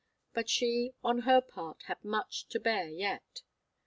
[0.33, 3.43] But she, on her part, had much to bear yet.